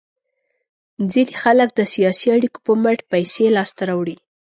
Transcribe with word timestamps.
ځینې 1.11 1.33
خلک 1.43 1.69
د 1.75 1.79
سیاسي 1.93 2.27
اړیکو 2.35 2.59
په 2.65 2.71
مټ 2.83 2.99
پیسې 3.11 3.45
لاس 3.55 3.69
ته 3.77 3.83
راوړي. 3.89 4.15